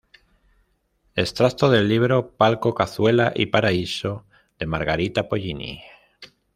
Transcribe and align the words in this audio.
Extracto 1.15 1.69
del 1.69 1.87
libro 1.87 2.31
"Palco, 2.35 2.73
cazuela 2.73 3.33
y 3.35 3.45
paraíso" 3.45 4.25
de 4.57 4.65
Margarita 4.65 5.29
Pollini 5.29 5.79